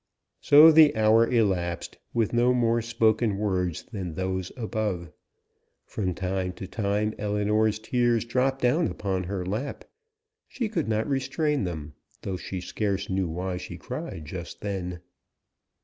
So 0.39 0.71
the 0.71 0.95
hour 0.95 1.27
elapsed, 1.31 1.99
with 2.11 2.33
no 2.33 2.55
more 2.55 2.81
spoken 2.81 3.37
words 3.37 3.83
than 3.91 4.15
those 4.15 4.51
above. 4.57 5.11
From 5.85 6.15
time 6.15 6.53
to 6.53 6.65
time 6.65 7.13
Ellinor's 7.19 7.77
tears 7.77 8.25
dropped 8.25 8.63
down 8.63 8.87
upon 8.87 9.25
her 9.25 9.45
lap; 9.45 9.85
she 10.47 10.69
could 10.69 10.87
not 10.87 11.07
restrain 11.07 11.65
them, 11.65 11.93
though 12.23 12.37
she 12.37 12.61
scarce 12.61 13.11
knew 13.11 13.27
why 13.27 13.57
she 13.57 13.77
cried 13.77 14.25
just 14.25 14.61
then. 14.61 15.01